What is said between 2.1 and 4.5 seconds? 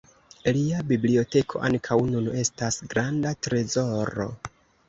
nun estas granda trezoro.